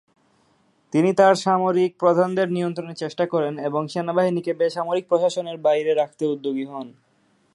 তিনি 0.93 1.09
তার 1.13 1.35
সামরিক 1.35 1.91
প্রধানদের 1.99 2.47
নিয়ন্ত্রণের 2.51 2.95
চেষ্টা 2.95 3.25
করেন 3.27 3.53
এবং 3.59 3.81
সেনাবাহিনীকে 3.87 4.51
বেসামরিক 4.53 5.05
প্রশাসনের 5.07 5.57
বাইরে 5.57 5.91
রাখতে 5.93 6.23
উদ্যোগী 6.25 6.65
হন। 6.65 6.87